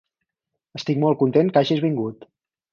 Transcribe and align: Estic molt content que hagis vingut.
Estic 0.79 0.99
molt 1.05 1.21
content 1.21 1.53
que 1.53 1.63
hagis 1.65 1.85
vingut. 1.87 2.29